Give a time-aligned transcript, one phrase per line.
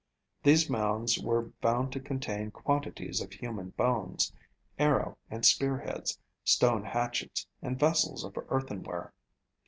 [0.41, 4.33] These mounds were found to contain quantities of human bones,
[4.79, 9.13] arrow and spear heads, stone hatchets, and vessels of earthen ware.